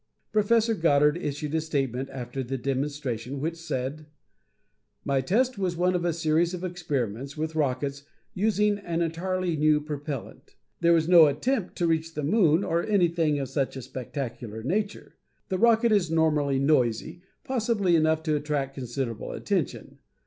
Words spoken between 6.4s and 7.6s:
of experiments with